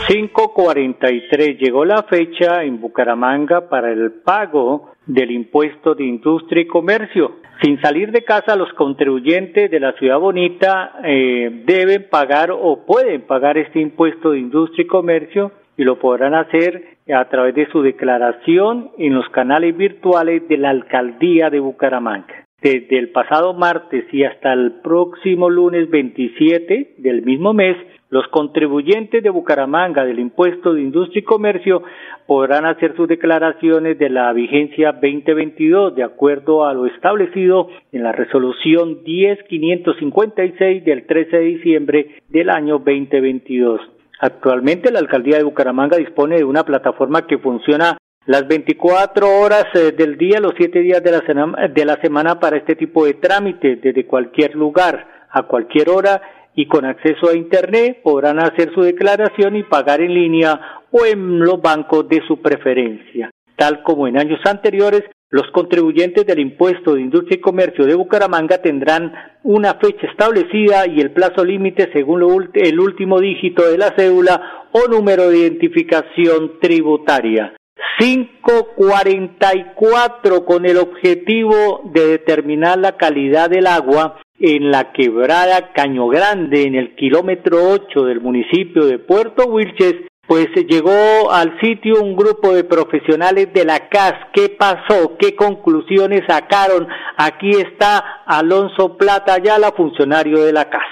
543 0.07 1.59
llegó 1.59 1.87
la 1.87 2.03
fecha 2.03 2.63
en 2.65 2.83
Bucaramanga 2.83 3.71
para 3.71 3.91
el 3.91 4.13
pago 4.13 4.93
del 5.07 5.31
impuesto 5.31 5.95
de 5.95 6.05
industria 6.05 6.63
y 6.63 6.67
comercio. 6.67 7.37
Sin 7.63 7.81
salir 7.81 8.13
de 8.13 8.25
casa, 8.25 8.57
los 8.57 8.73
contribuyentes 8.75 9.71
de 9.71 9.81
la 9.81 9.95
ciudad 9.95 10.19
bonita 10.19 11.01
eh, 11.03 11.63
deben 11.65 12.11
pagar 12.11 12.51
o 12.51 12.85
pueden 12.85 13.23
pagar 13.23 13.57
este 13.57 13.81
impuesto 13.81 14.33
de 14.33 14.41
industria 14.41 14.85
y 14.85 14.87
comercio 14.87 15.51
y 15.79 15.83
lo 15.83 15.99
podrán 15.99 16.35
hacer 16.35 16.96
a 17.15 17.29
través 17.29 17.55
de 17.55 17.69
su 17.71 17.83
declaración 17.83 18.91
en 18.99 19.15
los 19.15 19.29
canales 19.31 19.77
virtuales 19.77 20.47
de 20.49 20.57
la 20.57 20.71
alcaldía 20.71 21.51
de 21.51 21.61
Bucaramanga. 21.61 22.47
Desde 22.61 22.99
el 22.99 23.11
pasado 23.11 23.55
martes 23.55 24.07
y 24.13 24.25
hasta 24.25 24.53
el 24.53 24.81
próximo 24.83 25.51
lunes 25.51 25.89
27 25.91 26.95
del 26.99 27.23
mismo 27.23 27.53
mes, 27.53 27.77
los 28.09 28.27
contribuyentes 28.29 29.23
de 29.23 29.31
Bucaramanga 29.31 30.05
del 30.05 30.21
impuesto 30.21 30.73
de 30.73 30.81
industria 30.81 31.21
y 31.21 31.25
comercio 31.25 31.83
podrán 32.27 32.65
hacer 32.65 32.97
sus 32.97 33.09
declaraciones 33.09 33.99
de 33.99 34.09
la 34.09 34.33
vigencia 34.33 34.93
2022 34.93 35.97
de 35.97 36.05
acuerdo 36.05 36.65
a 36.65 36.73
lo 36.73 36.87
establecido 36.87 37.69
en 37.93 38.05
la 38.05 38.13
resolución 38.13 39.03
10556 39.05 40.85
del 40.85 41.07
13 41.07 41.37
de 41.37 41.45
diciembre 41.45 42.07
del 42.29 42.51
año 42.51 42.79
2022. 42.79 43.96
Actualmente 44.19 44.91
la 44.91 44.99
alcaldía 44.99 45.37
de 45.37 45.45
Bucaramanga 45.45 45.97
dispone 45.97 46.37
de 46.37 46.45
una 46.45 46.65
plataforma 46.65 47.27
que 47.27 47.39
funciona 47.39 47.99
las 48.25 48.47
24 48.49 49.41
horas 49.41 49.67
eh, 49.75 49.93
del 49.93 50.17
día, 50.17 50.41
los 50.41 50.55
7 50.57 50.81
días 50.81 51.03
de 51.03 51.13
la, 51.13 51.69
de 51.69 51.85
la 51.85 51.97
semana 52.01 52.41
para 52.41 52.57
este 52.57 52.75
tipo 52.75 53.05
de 53.05 53.15
trámites 53.15 53.81
desde 53.81 54.07
cualquier 54.07 54.55
lugar, 54.55 55.07
a 55.31 55.43
cualquier 55.43 55.91
hora 55.91 56.21
y 56.55 56.67
con 56.67 56.85
acceso 56.87 57.29
a 57.29 57.37
Internet 57.37 58.01
podrán 58.03 58.41
hacer 58.41 58.73
su 58.75 58.81
declaración 58.81 59.57
y 59.57 59.63
pagar 59.63 60.01
en 60.01 60.15
línea 60.15 60.59
o 60.91 61.05
en 61.05 61.39
los 61.41 61.61
bancos 61.61 62.09
de 62.09 62.23
su 62.27 62.41
preferencia. 62.41 63.31
Tal 63.57 63.83
como 63.83 64.09
en 64.09 64.19
años 64.19 64.41
anteriores, 64.45 65.03
los 65.31 65.51
contribuyentes 65.53 66.25
del 66.25 66.39
impuesto 66.39 66.95
de 66.95 67.01
industria 67.01 67.39
y 67.39 67.41
comercio 67.41 67.85
de 67.85 67.95
Bucaramanga 67.95 68.63
tendrán 68.63 69.13
una 69.43 69.75
fecha 69.75 70.07
establecida 70.07 70.87
y 70.87 71.01
el 71.01 71.11
plazo 71.11 71.45
límite 71.45 71.91
según 71.93 72.51
el 72.55 72.81
último 72.81 73.21
dígito 73.21 73.69
de 73.69 73.79
la 73.79 73.93
cédula 73.97 74.69
o 74.73 74.87
número 74.89 75.29
de 75.29 75.39
identificación 75.39 76.61
tributaria. 76.61 77.57
544 77.99 80.45
con 80.45 80.67
el 80.67 80.77
objetivo 80.77 81.91
de 81.93 82.07
determinar 82.07 82.79
la 82.79 82.97
calidad 82.97 83.51
del 83.51 83.67
agua 83.67 84.21
en 84.39 84.71
la 84.71 84.93
quebrada 84.93 85.73
Caño 85.73 86.07
Grande 86.09 86.65
en 86.65 86.75
el 86.75 86.95
kilómetro 86.95 87.71
8 87.71 88.05
del 88.05 88.21
municipio 88.21 88.85
de 88.85 88.99
Puerto 88.99 89.47
Wilches 89.47 89.95
pues 90.27 90.49
llegó 90.69 91.31
al 91.31 91.59
sitio 91.61 92.03
un 92.03 92.17
grupo 92.17 92.53
de 92.53 92.65
profesionales 92.65 93.53
de 93.53 93.65
la 93.65 93.89
CAS. 93.89 94.15
¿Qué 94.33 94.49
pasó? 94.49 95.17
¿Qué 95.19 95.37
conclusiones 95.37 96.23
sacaron? 96.27 96.89
Aquí 97.17 97.51
está 97.51 98.23
Alonso 98.27 98.97
Plata, 98.97 99.39
ya 99.43 99.59
la 99.59 99.73
funcionario 99.73 100.45
de 100.45 100.53
la 100.53 100.69
CAS. 100.69 100.83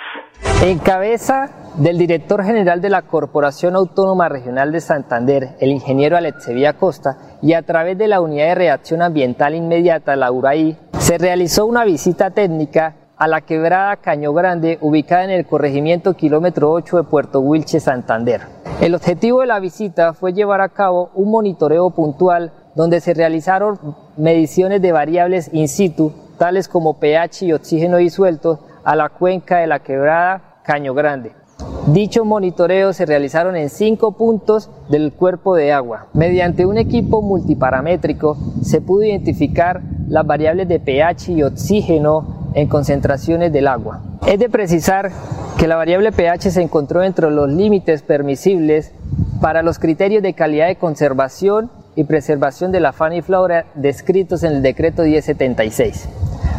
En 0.63 0.79
cabeza 0.79 1.73
del 1.77 1.99
director 1.99 2.45
general 2.45 2.81
de 2.81 2.89
la 2.89 3.03
Corporación 3.03 3.75
Autónoma 3.75 4.29
Regional 4.29 4.71
de 4.73 4.81
Santander, 4.81 5.57
el 5.61 5.71
ingeniero 5.71 6.17
Alexevía 6.17 6.75
Costa, 6.75 7.17
y 7.43 7.55
a 7.55 7.63
través 7.63 7.99
de 7.99 8.09
la 8.09 8.21
Unidad 8.21 8.47
de 8.47 8.55
Reacción 8.55 9.03
Ambiental 9.03 9.55
Inmediata, 9.55 10.17
la 10.17 10.31
URAI, 10.31 10.77
se 10.99 11.19
realizó 11.19 11.67
una 11.67 11.85
visita 11.85 12.31
técnica 12.31 12.97
a 13.17 13.29
la 13.29 13.43
quebrada 13.43 13.97
Caño 13.97 14.33
Grande, 14.33 14.79
ubicada 14.81 15.25
en 15.25 15.31
el 15.31 15.47
corregimiento 15.47 16.15
kilómetro 16.15 16.73
8 16.73 16.97
de 16.97 17.03
Puerto 17.05 17.41
Wilche, 17.41 17.79
Santander. 17.79 18.43
El 18.81 18.95
objetivo 18.95 19.41
de 19.41 19.47
la 19.47 19.61
visita 19.61 20.15
fue 20.15 20.33
llevar 20.33 20.61
a 20.61 20.69
cabo 20.69 21.11
un 21.15 21.31
monitoreo 21.31 21.91
puntual 21.91 22.53
donde 22.75 23.01
se 23.01 23.15
realizaron 23.15 23.79
mediciones 24.17 24.83
de 24.83 24.91
variables 24.91 25.49
in 25.53 25.69
situ, 25.69 26.13
tales 26.39 26.67
como 26.67 26.99
pH 26.99 27.43
y 27.47 27.53
oxígeno 27.53 27.99
disuelto, 27.99 28.61
a 28.83 28.97
la 28.97 29.09
cuenca 29.09 29.59
de 29.59 29.69
la 29.69 29.79
quebrada 29.79 30.61
Caño 30.65 30.93
Grande. 30.93 31.33
Dichos 31.87 32.27
monitoreos 32.27 32.97
se 32.97 33.07
realizaron 33.07 33.57
en 33.57 33.69
cinco 33.69 34.13
puntos 34.13 34.71
del 34.89 35.13
cuerpo 35.13 35.55
de 35.55 35.73
agua. 35.73 36.07
Mediante 36.15 36.67
un 36.67 36.79
equipo 36.79 37.23
multiparamétrico 37.23 38.37
se 38.63 38.81
pudo 38.81 39.05
identificar 39.05 39.83
las 40.09 40.27
variables 40.27 40.67
de 40.67 40.81
pH 40.81 41.33
y 41.33 41.43
oxígeno 41.43 42.44
en 42.55 42.69
concentraciones 42.69 43.53
del 43.53 43.69
agua. 43.69 44.01
Es 44.27 44.39
de 44.39 44.49
precisar 44.49 45.11
que 45.59 45.69
la 45.69 45.77
variable 45.77 46.13
pH 46.13 46.51
se 46.51 46.63
encontró 46.63 47.01
dentro 47.01 47.29
de 47.29 47.37
los 47.37 47.51
límites 47.51 48.03
permisibles 48.03 48.93
para 49.41 49.63
los 49.63 49.79
criterios 49.79 50.23
de 50.23 50.35
calidad 50.35 50.69
de 50.69 50.77
conservación 50.77 51.71
y 51.97 52.05
preservación 52.05 52.73
de 52.73 52.81
la 52.81 52.93
fauna 52.93 53.17
y 53.17 53.23
flora 53.23 53.67
descritos 53.75 54.43
en 54.43 54.53
el 54.53 54.63
decreto 54.63 55.03
1076. 55.03 56.09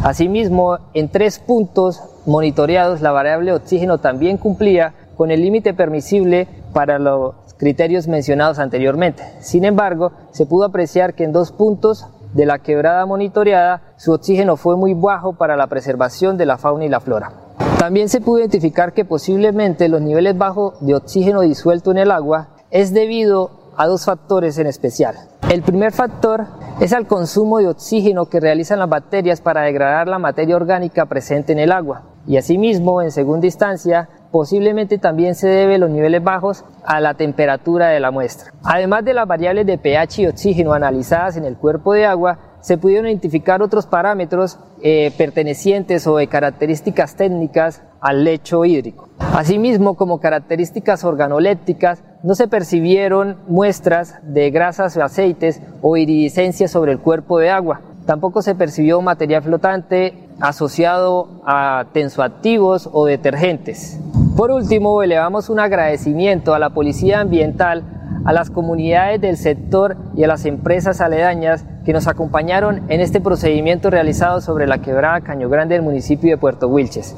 Asimismo, 0.02 0.78
en 0.94 1.08
tres 1.08 1.38
puntos 1.38 2.02
monitoreados 2.26 3.00
la 3.00 3.12
variable 3.12 3.52
oxígeno 3.52 3.98
también 3.98 4.38
cumplía 4.38 4.94
con 5.16 5.30
el 5.30 5.40
límite 5.40 5.74
permisible 5.74 6.46
para 6.72 6.98
los 6.98 7.34
criterios 7.56 8.06
mencionados 8.06 8.58
anteriormente. 8.58 9.22
Sin 9.40 9.64
embargo, 9.64 10.12
se 10.30 10.46
pudo 10.46 10.64
apreciar 10.64 11.14
que 11.14 11.24
en 11.24 11.32
dos 11.32 11.52
puntos 11.52 12.06
de 12.36 12.44
la 12.44 12.58
quebrada 12.58 13.06
monitoreada 13.06 13.94
su 13.96 14.12
oxígeno 14.12 14.56
fue 14.56 14.76
muy 14.76 14.92
bajo 14.92 15.32
para 15.32 15.56
la 15.56 15.68
preservación 15.68 16.36
de 16.36 16.44
la 16.44 16.58
fauna 16.58 16.84
y 16.84 16.88
la 16.90 17.00
flora. 17.00 17.32
También 17.78 18.10
se 18.10 18.20
pudo 18.20 18.40
identificar 18.40 18.92
que 18.92 19.06
posiblemente 19.06 19.88
los 19.88 20.02
niveles 20.02 20.36
bajos 20.36 20.74
de 20.80 20.94
oxígeno 20.94 21.40
disuelto 21.40 21.90
en 21.90 21.98
el 21.98 22.10
agua 22.10 22.48
es 22.70 22.92
debido 22.92 23.72
a 23.78 23.86
dos 23.86 24.04
factores 24.04 24.58
en 24.58 24.66
especial. 24.66 25.16
El 25.50 25.62
primer 25.62 25.92
factor 25.92 26.46
es 26.78 26.92
al 26.92 27.06
consumo 27.06 27.58
de 27.58 27.68
oxígeno 27.68 28.26
que 28.26 28.40
realizan 28.40 28.80
las 28.80 28.90
bacterias 28.90 29.40
para 29.40 29.62
degradar 29.62 30.06
la 30.06 30.18
materia 30.18 30.56
orgánica 30.56 31.06
presente 31.06 31.52
en 31.52 31.58
el 31.58 31.72
agua 31.72 32.02
y 32.26 32.36
asimismo, 32.36 33.00
en 33.00 33.12
segunda 33.12 33.46
instancia, 33.46 34.08
posiblemente 34.30 34.98
también 34.98 35.34
se 35.34 35.48
debe 35.48 35.78
los 35.78 35.90
niveles 35.90 36.22
bajos 36.22 36.64
a 36.84 37.00
la 37.00 37.14
temperatura 37.14 37.88
de 37.88 38.00
la 38.00 38.10
muestra. 38.10 38.52
Además 38.62 39.04
de 39.04 39.14
las 39.14 39.26
variables 39.26 39.66
de 39.66 39.78
pH 39.78 40.22
y 40.22 40.26
oxígeno 40.26 40.72
analizadas 40.72 41.36
en 41.36 41.44
el 41.44 41.56
cuerpo 41.56 41.92
de 41.92 42.06
agua, 42.06 42.38
se 42.60 42.78
pudieron 42.78 43.06
identificar 43.06 43.62
otros 43.62 43.86
parámetros 43.86 44.58
eh, 44.82 45.12
pertenecientes 45.16 46.06
o 46.06 46.16
de 46.16 46.26
características 46.26 47.14
técnicas 47.14 47.82
al 48.00 48.24
lecho 48.24 48.64
hídrico. 48.64 49.08
Asimismo, 49.18 49.96
como 49.96 50.18
características 50.18 51.04
organolépticas, 51.04 52.02
no 52.22 52.34
se 52.34 52.48
percibieron 52.48 53.36
muestras 53.46 54.16
de 54.22 54.50
grasas 54.50 54.96
o 54.96 55.04
aceites 55.04 55.62
o 55.80 55.96
iridiscencia 55.96 56.66
sobre 56.66 56.90
el 56.92 56.98
cuerpo 56.98 57.38
de 57.38 57.50
agua. 57.50 57.82
Tampoco 58.04 58.42
se 58.42 58.54
percibió 58.54 59.00
material 59.00 59.42
flotante 59.42 60.28
asociado 60.40 61.42
a 61.46 61.86
tensoactivos 61.92 62.88
o 62.92 63.06
detergentes. 63.06 63.98
Por 64.36 64.50
último, 64.50 65.02
elevamos 65.02 65.48
un 65.48 65.58
agradecimiento 65.60 66.52
a 66.52 66.58
la 66.58 66.74
Policía 66.74 67.20
Ambiental, 67.20 67.84
a 68.26 68.34
las 68.34 68.50
comunidades 68.50 69.18
del 69.18 69.36
sector 69.38 69.96
y 70.14 70.24
a 70.24 70.26
las 70.26 70.44
empresas 70.44 71.00
aledañas 71.00 71.66
que 71.86 71.94
nos 71.94 72.06
acompañaron 72.06 72.82
en 72.90 73.00
este 73.00 73.22
procedimiento 73.22 73.88
realizado 73.88 74.42
sobre 74.42 74.66
la 74.66 74.82
quebrada 74.82 75.22
Caño 75.22 75.48
Grande 75.48 75.76
del 75.76 75.84
municipio 75.84 76.28
de 76.28 76.36
Puerto 76.36 76.68
Wilches. 76.68 77.16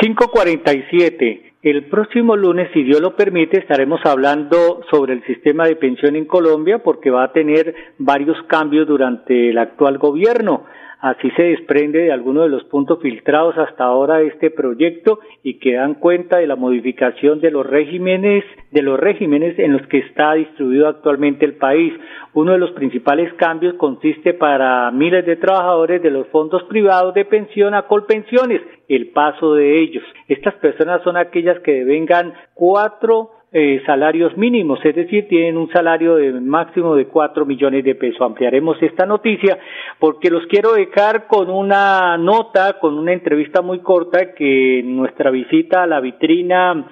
547. 0.00 1.52
El 1.60 1.90
próximo 1.90 2.34
lunes, 2.34 2.70
si 2.72 2.82
Dios 2.82 3.02
lo 3.02 3.16
permite, 3.16 3.58
estaremos 3.58 4.00
hablando 4.06 4.80
sobre 4.90 5.12
el 5.12 5.26
sistema 5.26 5.66
de 5.66 5.76
pensión 5.76 6.16
en 6.16 6.24
Colombia 6.24 6.78
porque 6.82 7.10
va 7.10 7.24
a 7.24 7.32
tener 7.32 7.74
varios 7.98 8.38
cambios 8.46 8.88
durante 8.88 9.50
el 9.50 9.58
actual 9.58 9.98
gobierno. 9.98 10.64
Así 11.00 11.30
se 11.32 11.42
desprende 11.42 11.98
de 11.98 12.12
algunos 12.12 12.44
de 12.44 12.48
los 12.48 12.64
puntos 12.64 13.00
filtrados 13.02 13.56
hasta 13.58 13.84
ahora 13.84 14.16
de 14.16 14.28
este 14.28 14.50
proyecto 14.50 15.20
y 15.42 15.58
que 15.58 15.74
dan 15.74 15.94
cuenta 15.94 16.38
de 16.38 16.46
la 16.46 16.56
modificación 16.56 17.40
de 17.40 17.50
los 17.50 17.66
regímenes, 17.66 18.44
de 18.70 18.82
los 18.82 18.98
regímenes 18.98 19.58
en 19.58 19.74
los 19.74 19.86
que 19.88 19.98
está 19.98 20.32
distribuido 20.32 20.88
actualmente 20.88 21.44
el 21.44 21.56
país. 21.56 21.92
Uno 22.32 22.52
de 22.52 22.58
los 22.58 22.70
principales 22.70 23.32
cambios 23.34 23.74
consiste 23.74 24.32
para 24.32 24.90
miles 24.90 25.26
de 25.26 25.36
trabajadores 25.36 26.02
de 26.02 26.10
los 26.10 26.26
fondos 26.28 26.62
privados 26.64 27.12
de 27.12 27.26
pensión 27.26 27.74
a 27.74 27.82
colpensiones, 27.82 28.62
el 28.88 29.08
paso 29.08 29.54
de 29.54 29.78
ellos. 29.78 30.04
Estas 30.28 30.54
personas 30.54 31.02
son 31.02 31.18
aquellas 31.18 31.58
que 31.60 31.84
devengan 31.84 32.32
cuatro 32.54 33.32
eh, 33.58 33.82
salarios 33.86 34.36
mínimos, 34.36 34.84
es 34.84 34.94
decir, 34.94 35.28
tienen 35.28 35.56
un 35.56 35.70
salario 35.70 36.16
de 36.16 36.30
máximo 36.42 36.94
de 36.94 37.06
cuatro 37.06 37.46
millones 37.46 37.84
de 37.84 37.94
pesos. 37.94 38.20
Ampliaremos 38.20 38.76
esta 38.82 39.06
noticia 39.06 39.58
porque 39.98 40.28
los 40.28 40.46
quiero 40.48 40.74
dejar 40.74 41.26
con 41.26 41.48
una 41.48 42.18
nota, 42.18 42.78
con 42.78 42.98
una 42.98 43.14
entrevista 43.14 43.62
muy 43.62 43.78
corta 43.78 44.34
que 44.34 44.82
nuestra 44.84 45.30
visita 45.30 45.84
a 45.84 45.86
la 45.86 46.00
vitrina 46.00 46.86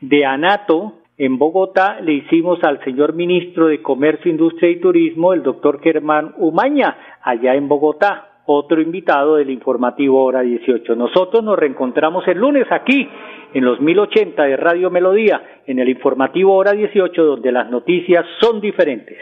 de 0.00 0.24
Anato, 0.24 0.94
en 1.18 1.36
Bogotá 1.36 2.00
le 2.00 2.14
hicimos 2.14 2.64
al 2.64 2.82
señor 2.84 3.12
ministro 3.12 3.66
de 3.66 3.82
Comercio, 3.82 4.30
Industria 4.30 4.70
y 4.70 4.80
Turismo, 4.80 5.34
el 5.34 5.42
doctor 5.42 5.78
Germán 5.82 6.32
Umaña, 6.38 7.18
allá 7.22 7.54
en 7.54 7.68
Bogotá 7.68 8.28
otro 8.50 8.80
invitado 8.80 9.36
del 9.36 9.50
informativo 9.50 10.24
Hora 10.24 10.40
18. 10.40 10.96
Nosotros 10.96 11.44
nos 11.44 11.58
reencontramos 11.58 12.26
el 12.28 12.38
lunes 12.38 12.66
aquí 12.70 13.06
en 13.54 13.64
los 13.64 13.80
1080 13.80 14.42
de 14.42 14.56
Radio 14.56 14.90
Melodía, 14.90 15.40
en 15.66 15.78
el 15.78 15.88
informativo 15.88 16.54
Hora 16.54 16.72
18, 16.72 17.22
donde 17.24 17.52
las 17.52 17.70
noticias 17.70 18.24
son 18.40 18.60
diferentes. 18.60 19.16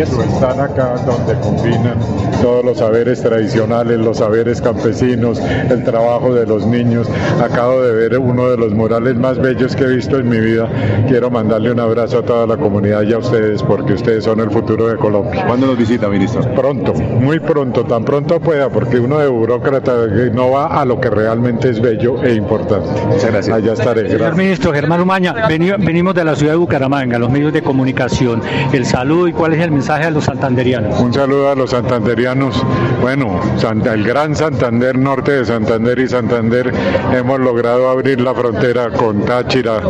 Están 0.00 0.60
acá 0.60 0.94
donde 1.04 1.34
combinan 1.40 1.98
todos 2.40 2.64
los 2.64 2.78
saberes 2.78 3.22
tradicionales, 3.22 3.98
los 3.98 4.18
saberes 4.18 4.62
campesinos, 4.62 5.40
el 5.70 5.84
trabajo 5.84 6.34
de 6.34 6.46
los 6.46 6.66
niños. 6.66 7.10
Acabo 7.42 7.82
de 7.82 7.92
ver 7.94 8.18
uno 8.18 8.48
de 8.48 8.56
los 8.56 8.72
murales 8.72 9.16
más 9.16 9.38
bellos 9.38 9.76
que 9.76 9.84
he 9.84 9.96
visto 9.96 10.18
en 10.18 10.28
mi 10.28 10.38
vida. 10.38 10.68
Quiero 11.08 11.30
mandarle 11.30 11.72
un 11.72 11.80
abrazo 11.80 12.20
a 12.20 12.22
toda 12.22 12.46
la 12.46 12.56
comunidad 12.56 13.02
y 13.02 13.12
a 13.12 13.18
ustedes, 13.18 13.62
porque 13.62 13.94
ustedes 13.94 14.24
son 14.24 14.40
el 14.40 14.50
futuro 14.50 14.86
de 14.86 14.96
Colombia. 14.96 15.44
¿Cuándo 15.46 15.66
nos 15.66 15.76
visita, 15.76 16.08
ministro? 16.08 16.42
Pronto, 16.54 16.94
muy 16.94 17.38
pronto, 17.40 17.84
tan 17.84 18.04
pronto 18.04 18.40
pueda, 18.40 18.70
porque 18.70 18.98
uno 18.98 19.18
de 19.18 19.28
burócrata 19.28 20.06
no 20.32 20.52
va 20.52 20.80
a 20.80 20.84
lo 20.84 21.00
que 21.00 21.10
realmente 21.10 21.68
es 21.68 21.80
bello 21.80 22.22
e 22.22 22.34
importante. 22.34 22.49
Muchas 22.50 23.30
gracias. 23.30 23.56
Allá 23.56 23.72
estaré. 23.74 24.10
Señor 24.10 24.34
ministro 24.34 24.72
Germán 24.72 25.00
Umaña, 25.00 25.46
venimos 25.48 26.14
de 26.14 26.24
la 26.24 26.34
ciudad 26.34 26.54
de 26.54 26.58
Bucaramanga, 26.58 27.18
los 27.18 27.30
medios 27.30 27.52
de 27.52 27.62
comunicación. 27.62 28.42
El 28.72 28.84
saludo 28.84 29.28
y 29.28 29.32
cuál 29.32 29.54
es 29.54 29.60
el 29.60 29.70
mensaje 29.70 30.04
a 30.04 30.10
los 30.10 30.24
santanderianos. 30.24 30.98
Un 31.00 31.14
saludo 31.14 31.50
a 31.50 31.54
los 31.54 31.70
santanderianos. 31.70 32.60
Bueno, 33.00 33.40
el 33.92 34.04
gran 34.04 34.34
Santander, 34.34 34.98
norte 34.98 35.32
de 35.32 35.44
Santander 35.44 35.98
y 36.00 36.08
Santander, 36.08 36.72
hemos 37.14 37.38
logrado 37.38 37.88
abrir 37.88 38.20
la 38.20 38.34
frontera 38.34 38.90
con 38.90 39.24
Táchira, 39.24 39.80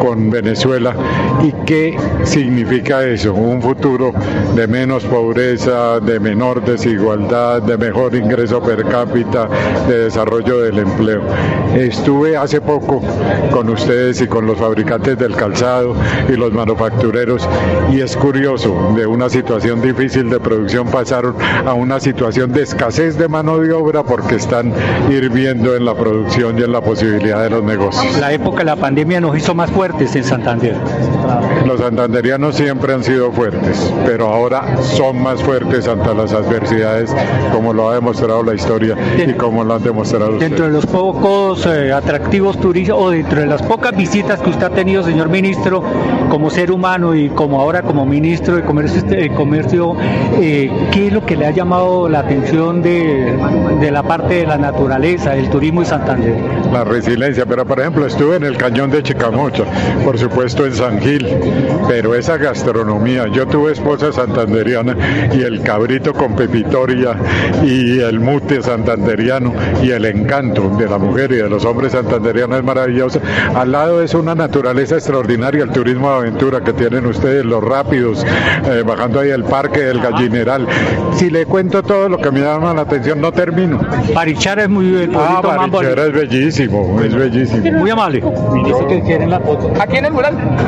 con 0.00 0.30
Venezuela. 0.30 0.94
¿Y 1.42 1.52
qué 1.64 1.96
significa 2.24 3.04
eso? 3.04 3.32
Un 3.34 3.62
futuro 3.62 4.12
de 4.56 4.66
menos 4.66 5.04
pobreza, 5.04 6.00
de 6.00 6.18
menor 6.18 6.64
desigualdad, 6.64 7.62
de 7.62 7.78
mejor 7.78 8.14
ingreso 8.14 8.60
per 8.60 8.84
cápita, 8.84 9.48
de 9.88 10.04
desarrollo 10.04 10.62
del 10.62 10.78
empleo. 10.78 11.22
Estuve 12.08 12.38
hace 12.38 12.62
poco 12.62 13.02
con 13.50 13.68
ustedes 13.68 14.22
y 14.22 14.26
con 14.26 14.46
los 14.46 14.56
fabricantes 14.56 15.18
del 15.18 15.36
calzado 15.36 15.94
y 16.26 16.36
los 16.36 16.50
manufactureros 16.54 17.46
y 17.92 18.00
es 18.00 18.16
curioso, 18.16 18.94
de 18.96 19.06
una 19.06 19.28
situación 19.28 19.82
difícil 19.82 20.30
de 20.30 20.40
producción 20.40 20.86
pasaron 20.88 21.34
a 21.66 21.74
una 21.74 22.00
situación 22.00 22.50
de 22.50 22.62
escasez 22.62 23.18
de 23.18 23.28
mano 23.28 23.58
de 23.58 23.74
obra 23.74 24.04
porque 24.04 24.36
están 24.36 24.72
hirviendo 25.10 25.76
en 25.76 25.84
la 25.84 25.94
producción 25.94 26.58
y 26.58 26.62
en 26.62 26.72
la 26.72 26.80
posibilidad 26.80 27.42
de 27.42 27.50
los 27.50 27.62
negocios. 27.62 28.18
La 28.18 28.32
época 28.32 28.60
de 28.60 28.64
la 28.64 28.76
pandemia 28.76 29.20
nos 29.20 29.36
hizo 29.36 29.54
más 29.54 29.70
fuertes 29.70 30.16
en 30.16 30.24
Santander. 30.24 30.76
Los 31.66 31.78
santanderianos 31.78 32.56
siempre 32.56 32.94
han 32.94 33.04
sido 33.04 33.30
fuertes, 33.32 33.92
pero 34.06 34.28
ahora 34.28 34.78
son 34.78 35.22
más 35.22 35.42
fuertes 35.42 35.86
ante 35.86 36.14
las 36.14 36.32
adversidades, 36.32 37.14
como 37.52 37.74
lo 37.74 37.90
ha 37.90 37.96
demostrado 37.96 38.42
la 38.42 38.54
historia 38.54 38.96
y 39.18 39.34
como 39.34 39.62
lo 39.62 39.74
han 39.74 39.82
demostrado 39.82 40.32
ustedes. 40.32 40.50
Dentro 40.50 40.66
de 40.66 40.72
los 40.72 40.86
pocos 40.86 41.66
eh, 41.66 41.97
atractivos 41.98 42.58
turísticos 42.58 43.02
o 43.02 43.10
dentro 43.10 43.40
de 43.40 43.46
las 43.46 43.62
pocas 43.62 43.96
visitas 43.96 44.40
que 44.40 44.50
usted 44.50 44.66
ha 44.66 44.70
tenido, 44.70 45.02
señor 45.02 45.28
ministro, 45.28 45.82
como 46.28 46.50
ser 46.50 46.70
humano 46.70 47.14
y 47.14 47.28
como 47.30 47.60
ahora 47.60 47.82
como 47.82 48.04
ministro 48.04 48.56
de 48.56 48.62
Comercio, 48.62 48.98
este, 48.98 49.24
eh, 50.40 50.70
¿qué 50.92 51.06
es 51.08 51.12
lo 51.12 51.24
que 51.24 51.36
le 51.36 51.46
ha 51.46 51.50
llamado 51.50 52.08
la 52.08 52.20
atención 52.20 52.82
de, 52.82 53.36
la 53.90 54.02
parte 54.02 54.34
de 54.34 54.46
la 54.46 54.58
naturaleza, 54.58 55.34
el 55.36 55.48
turismo 55.50 55.82
y 55.82 55.84
Santander? 55.86 56.36
La 56.72 56.84
resiliencia, 56.84 57.46
pero 57.46 57.64
por 57.64 57.80
ejemplo 57.80 58.06
estuve 58.06 58.36
en 58.36 58.44
el 58.44 58.56
cañón 58.56 58.90
de 58.90 59.02
Chicamocha, 59.02 59.64
por 60.04 60.18
supuesto 60.18 60.66
en 60.66 60.74
San 60.74 61.00
Gil, 61.00 61.26
pero 61.88 62.14
esa 62.14 62.36
gastronomía, 62.36 63.26
yo 63.28 63.46
tuve 63.46 63.72
esposa 63.72 64.12
santanderiana 64.12 64.96
y 65.32 65.42
el 65.42 65.62
cabrito 65.62 66.12
con 66.12 66.34
pepitoria 66.36 67.16
y 67.64 68.00
el 68.00 68.20
mute 68.20 68.62
santanderiano 68.62 69.52
y 69.82 69.90
el 69.90 70.04
encanto 70.04 70.68
de 70.76 70.88
la 70.88 70.98
mujer 70.98 71.32
y 71.32 71.36
de 71.36 71.48
los 71.48 71.64
hombres 71.64 71.92
santanderianos 71.92 72.58
es 72.58 72.64
maravilloso. 72.64 73.20
Al 73.54 73.72
lado 73.72 74.02
es 74.02 74.14
una 74.14 74.34
naturaleza 74.34 74.96
extraordinaria, 74.96 75.64
el 75.64 75.70
turismo 75.70 76.17
aventura 76.18 76.60
que 76.62 76.72
tienen 76.72 77.06
ustedes, 77.06 77.44
los 77.44 77.62
rápidos, 77.62 78.24
eh, 78.66 78.82
bajando 78.86 79.20
ahí 79.20 79.30
el 79.30 79.44
parque 79.44 79.80
del 79.80 80.00
gallineral. 80.00 80.66
Si 81.14 81.30
le 81.30 81.46
cuento 81.46 81.82
todo 81.82 82.08
lo 82.08 82.18
que 82.18 82.30
me 82.30 82.40
llama 82.40 82.74
la 82.74 82.82
atención, 82.82 83.20
no 83.20 83.32
termino. 83.32 83.80
Parichara 84.14 84.64
es 84.64 84.68
muy 84.68 85.02
el 85.02 85.12
Ah, 85.14 85.68
es 85.82 86.12
bellísimo, 86.12 87.00
es 87.00 87.14
bellísimo. 87.14 87.78
Muy 87.78 87.90
amable. 87.90 88.22
Dice 88.64 88.86
que 88.86 89.02
quieren 89.02 89.30
la 89.30 89.40
foto. 89.40 89.72
Aquí 89.80 89.96
en 89.96 90.06
el 90.06 90.12
mural. 90.12 90.67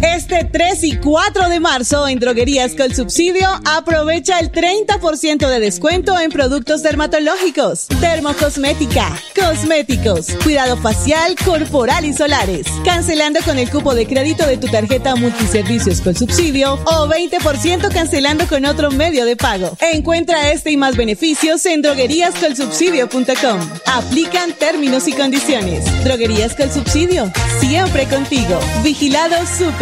Este 0.00 0.44
3 0.44 0.84
y 0.84 0.96
4 0.96 1.48
de 1.48 1.60
marzo 1.60 2.08
en 2.08 2.18
Droguerías 2.18 2.74
con 2.74 2.94
Subsidio 2.94 3.48
aprovecha 3.64 4.38
el 4.38 4.50
30% 4.50 5.48
de 5.48 5.60
descuento 5.60 6.18
en 6.18 6.30
productos 6.30 6.82
dermatológicos, 6.82 7.88
termocosmética, 8.00 9.08
cosméticos, 9.34 10.28
cuidado 10.42 10.76
facial, 10.76 11.34
corporal 11.44 12.04
y 12.04 12.12
solares. 12.12 12.66
Cancelando 12.84 13.40
con 13.44 13.58
el 13.58 13.70
cupo 13.70 13.94
de 13.94 14.06
crédito 14.06 14.46
de 14.46 14.56
tu 14.56 14.68
tarjeta 14.68 15.16
multiservicios 15.16 16.00
con 16.00 16.14
subsidio 16.14 16.74
o 16.84 17.08
20% 17.08 17.92
cancelando 17.92 18.46
con 18.46 18.64
otro 18.64 18.90
medio 18.90 19.24
de 19.24 19.36
pago. 19.36 19.76
Encuentra 19.80 20.52
este 20.52 20.70
y 20.70 20.76
más 20.76 20.96
beneficios 20.96 21.66
en 21.66 21.82
drogueríascolsubsidio.com. 21.82 23.60
Aplican 23.86 24.52
términos 24.52 25.08
y 25.08 25.12
condiciones. 25.12 25.84
Droguerías 26.04 26.54
con 26.54 26.72
Subsidio, 26.72 27.30
siempre 27.60 28.06
contigo. 28.06 28.58
Vigilado 28.82 29.34
Super 29.46 29.81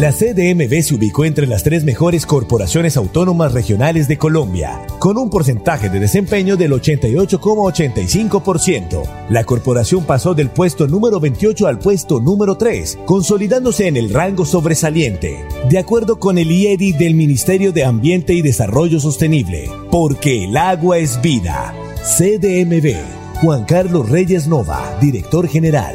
La 0.00 0.10
CDMB 0.12 0.82
se 0.82 0.94
ubicó 0.94 1.24
entre 1.26 1.46
las 1.46 1.62
tres 1.62 1.84
mejores 1.84 2.24
corporaciones 2.24 2.96
autónomas 2.96 3.52
regionales 3.52 4.08
de 4.08 4.16
Colombia, 4.16 4.80
con 4.98 5.18
un 5.18 5.28
porcentaje 5.28 5.90
de 5.90 6.00
desempeño 6.00 6.56
del 6.56 6.72
88,85%. 6.72 9.02
La 9.28 9.44
corporación 9.44 10.04
pasó 10.04 10.32
del 10.32 10.48
puesto 10.48 10.86
número 10.86 11.20
28 11.20 11.66
al 11.66 11.78
puesto 11.78 12.18
número 12.18 12.56
3, 12.56 13.00
consolidándose 13.04 13.88
en 13.88 13.98
el 13.98 14.08
rango 14.08 14.46
sobresaliente, 14.46 15.44
de 15.68 15.78
acuerdo 15.78 16.18
con 16.18 16.38
el 16.38 16.50
IEDI 16.50 16.92
del 16.92 17.14
Ministerio 17.14 17.70
de 17.70 17.84
Ambiente 17.84 18.32
y 18.32 18.40
Desarrollo 18.40 19.00
Sostenible, 19.00 19.70
porque 19.90 20.44
el 20.44 20.56
agua 20.56 20.96
es 20.96 21.20
vida. 21.20 21.74
CDMB, 22.16 22.94
Juan 23.42 23.66
Carlos 23.66 24.08
Reyes 24.08 24.46
Nova, 24.46 24.96
director 24.98 25.46
general. 25.46 25.94